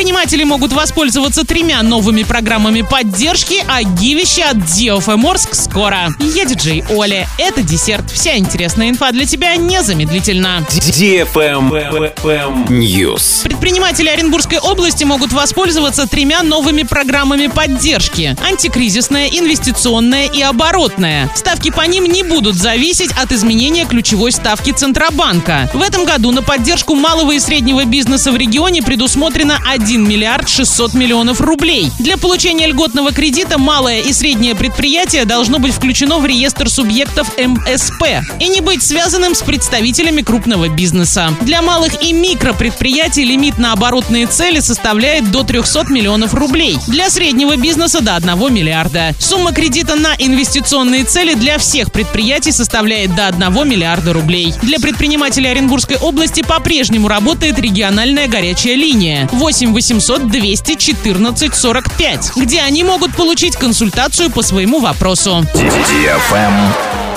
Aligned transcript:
Предприниматели 0.00 0.44
могут 0.44 0.72
воспользоваться 0.72 1.44
тремя 1.44 1.82
новыми 1.82 2.22
программами 2.22 2.80
поддержки, 2.80 3.62
а 3.68 3.82
гивище 3.82 4.44
от 4.44 4.56
DFM 4.56 5.38
скоро. 5.52 6.08
Я 6.18 6.46
диджей 6.46 6.82
Оля. 6.88 7.28
Это 7.36 7.62
десерт. 7.62 8.10
Вся 8.10 8.38
интересная 8.38 8.88
инфа 8.88 9.12
для 9.12 9.26
тебя 9.26 9.56
незамедлительно. 9.56 10.66
News. 12.70 13.42
Предприниматели 13.42 14.08
Оренбургской 14.08 14.58
области 14.58 15.04
могут 15.04 15.32
воспользоваться 15.32 16.06
тремя 16.06 16.42
новыми 16.42 16.84
программами 16.84 17.48
поддержки. 17.48 18.34
Антикризисная, 18.42 19.28
инвестиционная 19.28 20.28
и 20.28 20.40
оборотная. 20.40 21.30
Ставки 21.36 21.70
по 21.70 21.82
ним 21.82 22.04
не 22.04 22.22
будут 22.22 22.54
зависеть 22.54 23.10
от 23.22 23.32
изменения 23.32 23.84
ключевой 23.84 24.32
ставки 24.32 24.70
Центробанка. 24.70 25.68
В 25.74 25.82
этом 25.82 26.06
году 26.06 26.32
на 26.32 26.40
поддержку 26.40 26.94
малого 26.94 27.32
и 27.32 27.38
среднего 27.38 27.84
бизнеса 27.84 28.32
в 28.32 28.36
регионе 28.38 28.82
предусмотрено 28.82 29.58
1 29.68 29.89
миллиард 29.98 30.48
600 30.48 30.94
миллионов 30.94 31.40
рублей. 31.40 31.90
Для 31.98 32.16
получения 32.16 32.66
льготного 32.66 33.12
кредита 33.12 33.58
малое 33.58 34.00
и 34.00 34.12
среднее 34.12 34.54
предприятие 34.54 35.24
должно 35.24 35.58
быть 35.58 35.74
включено 35.74 36.18
в 36.18 36.26
реестр 36.26 36.70
субъектов 36.70 37.32
МСП 37.38 38.02
и 38.38 38.48
не 38.48 38.60
быть 38.60 38.82
связанным 38.82 39.34
с 39.34 39.42
представителями 39.42 40.22
крупного 40.22 40.68
бизнеса. 40.68 41.34
Для 41.42 41.62
малых 41.62 42.02
и 42.02 42.12
микропредприятий 42.12 43.24
лимит 43.24 43.58
на 43.58 43.72
оборотные 43.72 44.26
цели 44.26 44.60
составляет 44.60 45.30
до 45.30 45.42
300 45.42 45.86
миллионов 45.90 46.34
рублей. 46.34 46.78
Для 46.86 47.10
среднего 47.10 47.56
бизнеса 47.56 48.00
до 48.00 48.16
1 48.16 48.52
миллиарда. 48.52 49.14
Сумма 49.18 49.52
кредита 49.52 49.96
на 49.96 50.14
инвестиционные 50.18 51.04
цели 51.04 51.34
для 51.34 51.58
всех 51.58 51.92
предприятий 51.92 52.52
составляет 52.52 53.14
до 53.14 53.26
1 53.28 53.68
миллиарда 53.68 54.12
рублей. 54.12 54.54
Для 54.62 54.78
предпринимателей 54.78 55.48
Оренбургской 55.48 55.96
области 55.96 56.42
по-прежнему 56.42 57.08
работает 57.08 57.58
региональная 57.58 58.28
горячая 58.28 58.74
линия 58.74 59.28
8 59.32 59.79
800 59.80 60.28
214 60.30 61.54
45, 61.54 62.32
где 62.36 62.60
они 62.60 62.84
могут 62.84 63.16
получить 63.16 63.56
консультацию 63.56 64.30
по 64.30 64.42
своему 64.42 64.78
вопросу. 64.80 65.46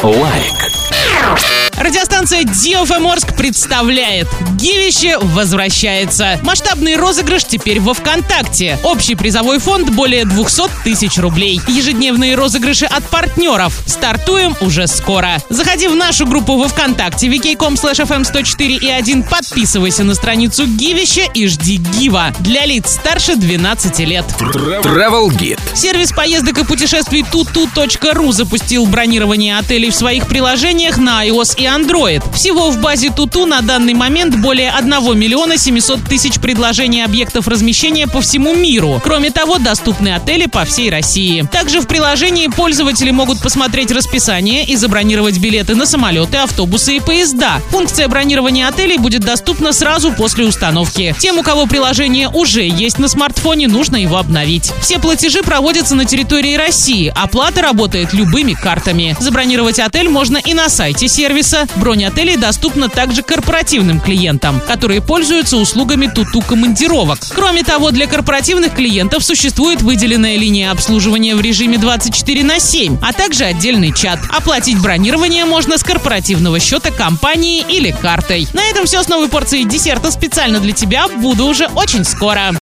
Лайк. 0.01 1.62
Радиостанция 1.77 2.43
DFM 2.43 3.11
Орск 3.11 3.35
представляет 3.35 4.27
Гивище 4.55 5.17
возвращается. 5.17 6.39
Масштабный 6.43 6.95
розыгрыш 6.95 7.43
теперь 7.43 7.79
во 7.79 7.93
ВКонтакте. 7.93 8.79
Общий 8.83 9.15
призовой 9.15 9.59
фонд 9.59 9.89
более 9.89 10.23
200 10.25 10.61
тысяч 10.83 11.17
рублей. 11.17 11.59
Ежедневные 11.67 12.35
розыгрыши 12.35 12.85
от 12.85 13.03
партнеров. 13.05 13.73
Стартуем 13.85 14.55
уже 14.61 14.87
скоро. 14.87 15.37
Заходи 15.49 15.87
в 15.87 15.95
нашу 15.95 16.25
группу 16.25 16.55
во 16.57 16.67
ВКонтакте 16.67 17.27
vk.com 17.27 17.73
fm 17.73 18.23
104 18.23 18.75
и 18.75 18.89
1. 18.89 19.23
Подписывайся 19.23 20.03
на 20.03 20.15
страницу 20.15 20.65
Гивища 20.65 21.23
и 21.33 21.47
жди 21.47 21.77
Гива. 21.77 22.33
Для 22.39 22.65
лиц 22.65 22.91
старше 22.93 23.35
12 23.35 23.99
лет. 23.99 24.25
Travel 24.39 25.27
Guide. 25.29 25.59
Сервис 25.73 26.11
поездок 26.11 26.59
и 26.59 26.63
путешествий 26.63 27.23
tutu.ru 27.23 28.31
запустил 28.31 28.85
бронирование 28.85 29.57
отелей 29.57 29.89
в 29.89 29.95
своих 29.95 30.27
приложениях 30.27 30.97
на 30.97 31.27
iOS 31.27 31.55
и 31.57 31.65
Android. 31.73 32.21
Всего 32.35 32.69
в 32.69 32.79
базе 32.79 33.09
Туту 33.09 33.47
на 33.47 33.61
данный 33.61 33.95
момент 33.95 34.35
более 34.35 34.69
1 34.69 35.17
миллиона 35.17 35.57
700 35.57 36.03
тысяч 36.03 36.35
предложений 36.35 37.01
объектов 37.01 37.47
размещения 37.47 38.07
по 38.07 38.21
всему 38.21 38.53
миру. 38.53 39.01
Кроме 39.03 39.31
того, 39.31 39.57
доступны 39.57 40.13
отели 40.13 40.45
по 40.45 40.65
всей 40.65 40.91
России. 40.91 41.47
Также 41.51 41.81
в 41.81 41.87
приложении 41.87 42.47
пользователи 42.47 43.09
могут 43.09 43.41
посмотреть 43.41 43.91
расписание 43.91 44.65
и 44.65 44.75
забронировать 44.75 45.39
билеты 45.39 45.73
на 45.73 45.87
самолеты, 45.87 46.37
автобусы 46.37 46.97
и 46.97 46.99
поезда. 46.99 47.59
Функция 47.71 48.07
бронирования 48.07 48.67
отелей 48.67 48.97
будет 48.97 49.21
доступна 49.21 49.73
сразу 49.73 50.11
после 50.11 50.45
установки. 50.45 51.15
Тем, 51.17 51.39
у 51.39 51.43
кого 51.43 51.65
приложение 51.65 52.29
уже 52.29 52.61
есть 52.67 52.99
на 52.99 53.07
смартфоне, 53.07 53.67
нужно 53.67 53.97
его 53.97 54.17
обновить. 54.17 54.71
Все 54.81 54.99
платежи 54.99 55.41
проводятся 55.41 55.95
на 55.95 56.05
территории 56.05 56.55
России. 56.55 57.11
Оплата 57.15 57.61
работает 57.61 58.13
любыми 58.13 58.53
картами. 58.53 59.15
Забронировать 59.19 59.79
отель 59.79 60.09
можно 60.09 60.37
и 60.37 60.53
на 60.53 60.69
сайте 60.69 61.07
сервиса. 61.07 61.52
Бронь 61.75 62.05
отелей 62.05 62.37
доступна 62.37 62.89
также 62.89 63.23
корпоративным 63.23 63.99
клиентам, 63.99 64.61
которые 64.67 65.01
пользуются 65.01 65.57
услугами 65.57 66.07
Туту 66.07 66.41
командировок. 66.41 67.19
Кроме 67.33 67.63
того, 67.63 67.91
для 67.91 68.07
корпоративных 68.07 68.73
клиентов 68.73 69.23
существует 69.23 69.81
выделенная 69.81 70.37
линия 70.37 70.71
обслуживания 70.71 71.35
в 71.35 71.41
режиме 71.41 71.77
24 71.77 72.43
на 72.43 72.59
7, 72.59 72.97
а 73.01 73.13
также 73.13 73.45
отдельный 73.45 73.93
чат. 73.93 74.19
Оплатить 74.29 74.79
бронирование 74.79 75.45
можно 75.45 75.77
с 75.77 75.83
корпоративного 75.83 76.59
счета 76.59 76.91
компании 76.91 77.63
или 77.67 77.91
картой. 77.91 78.47
На 78.53 78.63
этом 78.65 78.85
все 78.85 79.03
с 79.03 79.07
новой 79.07 79.29
порцией 79.29 79.65
десерта 79.65 80.11
специально 80.11 80.59
для 80.59 80.73
тебя. 80.73 81.07
Буду 81.07 81.45
уже 81.45 81.67
очень 81.67 82.03
скоро. 82.03 82.51